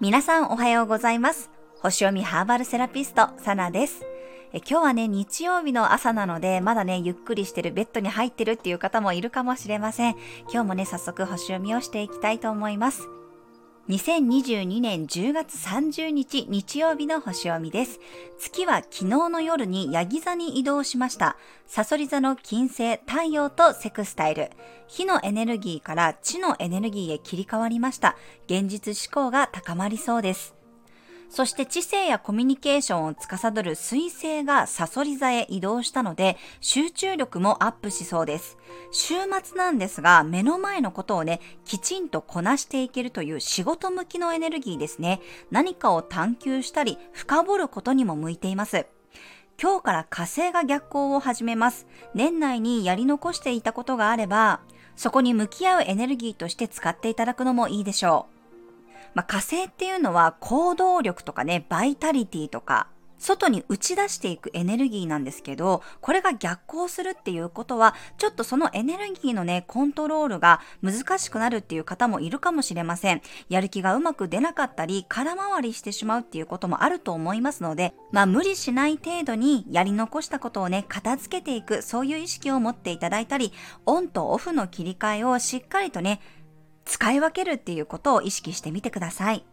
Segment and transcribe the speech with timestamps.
[0.00, 1.50] 皆さんおはようございます。
[1.82, 4.00] 星読みハーバルセラピストサナです。
[4.54, 10.16] え今日はね日曜日の朝なのでまだねゆっくりしてるベッドに入ってるっていう方もいるかもしれません。
[10.50, 13.06] 今日もね早速星読みをしていきたいと思います。
[13.88, 18.00] 2022年10月30日日曜日の星読みです。
[18.36, 21.36] 月は昨日の夜にヤギ座に移動しました。
[21.68, 24.50] サソリ座の金星、太陽とセクスタイル。
[24.88, 28.16] 火のエネルギーから地のエネルギーへ切り替わりました。
[28.46, 30.55] 現実思考が高まりそうです。
[31.28, 38.56] そして知性やコミュニケーションを司る水星がサソリ座へ移動したので、集中力もアップしそうです。
[38.92, 45.20] 週末なんですが、目の前のことをね、きちんとこなしていけるという仕事向きのエネルギーですね。
[45.50, 48.86] 何かを探求したり、深掘ることにも向いています。
[49.60, 51.86] 今日から火星が逆行を始めます。
[52.14, 54.60] 年内にやり残していたことがあれば、
[54.96, 58.35] そこに向き合うエネルギーとして使っていただくのもいいでしょう。
[59.16, 73.22] まあ、火星っていうのは行動力とかね、バイタリティとか、外に打ち出していくエネルギーなんですけど、これが逆行するっていうことは、ちょっとそのエネルギーのね、コントロールが難しくなるっていう方もいるかもしれません。
[73.48, 83.54] やる気がうまく出なかったり、空回りしてしまうっていうこともあると思いますので、まあ無理しない程度にやり残したことをね、片付けていく、そういう意識を持っていただいたり、
[83.86, 86.20] オンとオフの切り替えをしっかりとね、
[86.86, 89.44] 使い分けるっていうことを意識してみてください。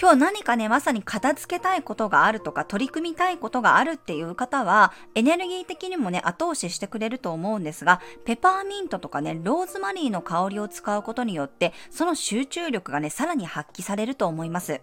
[0.00, 14.80] 今日何かね、まさに片付けたいことがあるとか、取り組みたいことがあるっていう方は、エネルギー的にもね、後押ししてくれると思うんですが、ペパーミントとかね、ローズマリーの香りを使うことによって、その集中力がね、さらに発揮されると思います。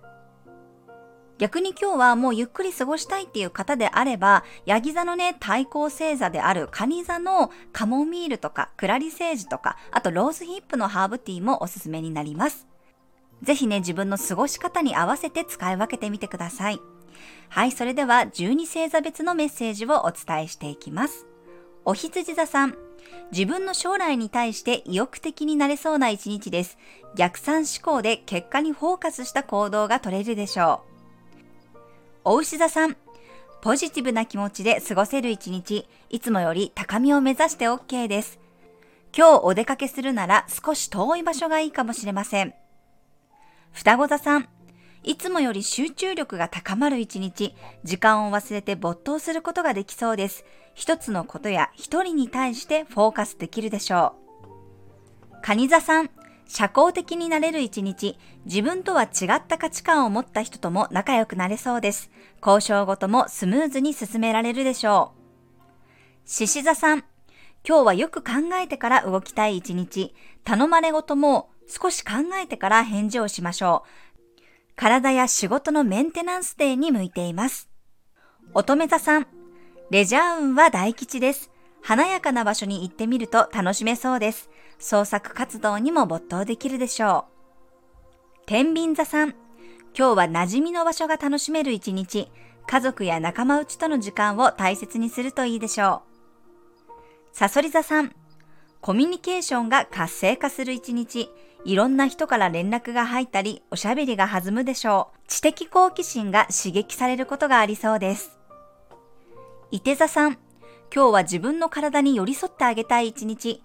[1.38, 12.68] 逆に今日はもうゆっくり過ごしたいっていう方であれば、ヤギ座のね、対抗星座であるカニ座のカモミールとかクラリセージとか、あとローズヒップのハーブティーもおすすめになります。
[13.44, 16.80] ぜひね、自分の過ごし方に合わせて使い分けてみてください。
[17.50, 21.28] はい、それでは12星座別のメッセージをお伝えしていきます。
[21.86, 22.76] お羊座さん。
[23.32, 26.78] 自分の将来に対して意欲的になれそうな一日です。
[27.16, 30.97] 逆算思考で結果にフォーカスした行動が取れるでしょう。
[32.30, 32.98] お牛座さん、
[33.62, 38.38] ポジティブな気持ちで過ごせる一日、いつもより高みを目指して OK です。
[39.18, 42.54] 今日お出かけするなら少し遠い場所がいいかもしれません。
[43.72, 44.50] 双子座さん、
[45.04, 47.56] いつもより集中力が高まる一日、
[47.86, 50.44] 時間を忘れて没頭することができそうです。
[50.74, 54.18] 一つのことや一人に対してフォーカスできるでしょ
[55.32, 55.38] う。
[55.44, 56.10] 蟹座さん、
[56.48, 62.10] 社交的になれる一日、自分とは違った価値観を持った人とも仲良くなれそうです。
[62.46, 66.30] 交渉ごともスムーズに進められるでしょう。
[66.30, 67.04] 獅子座さん、
[67.68, 74.08] 今日はよく考えてから動きたい一日、頼まれごとも少し考えてから返事をしましょう。
[74.76, 77.70] 体や仕事のメンテナンスデーに向いています。
[78.54, 79.28] 乙女座さん、
[79.90, 81.52] レジャー運は大吉です。
[81.82, 84.50] 華やかな場所に行ってみると楽しめそうです。
[84.80, 88.44] 創作活動にも没頭できるでしょう。
[88.46, 89.30] 天秤座さん、
[89.98, 92.32] 今日は馴染みの場所が楽しめる一日、
[92.68, 96.96] 家族や仲間内との時間を大切にするといいでしょう。
[97.34, 98.14] サソリ座さん、
[98.82, 101.30] コミュニケーションが活性化する一日、
[101.66, 105.20] いろんな人から連絡が入ったり、おしゃべりが弾むでしょう。
[105.28, 108.38] 知的好奇心が刺激されることがありそうです。
[109.72, 110.38] 伊手座さん、
[110.94, 113.62] 今日は自分の体に寄り添ってあげたい一日、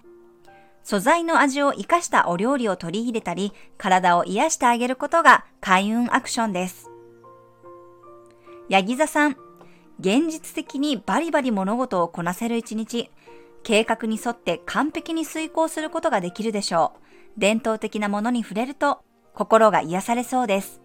[0.85, 6.91] 素材の味を活かしたお料理を取り入れたり、体を癒してあげることが開運アクションです。
[8.69, 9.37] ヤギ座さん、
[10.01, 13.11] 現実的にバリバリ物事をこなせる一日、
[13.63, 17.41] 計画に沿って完璧に遂行することができるでしょう。
[17.41, 19.01] 伝統的なものに触れると
[19.35, 20.81] 心が癒されそうです。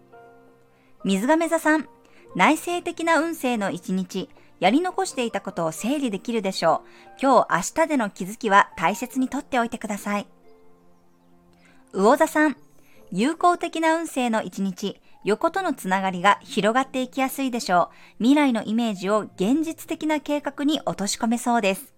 [1.04, 1.88] 水亀座さん、
[2.36, 4.28] 内省的な運勢の一日、
[4.60, 7.20] やり残していたことを整理できるでしょう。
[7.20, 10.26] 今日、明日での気づきは大切にとっておいてください。
[11.92, 12.56] 魚座さん、
[13.10, 18.18] 友好的な運勢の一日、横とのつながりが広がっていきやすいでしょう。
[18.18, 21.94] 未来のイメージを現実的な計画に落とし込めそうです。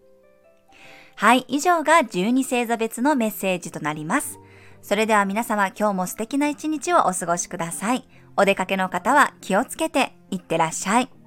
[1.17, 4.39] はい、以上が12星座別のメッセージとなります。
[4.83, 8.09] それでは皆様今日も素敵な一日をお過ごしください。
[8.37, 11.20] お出かけの方は気をつけていってらっしゃい。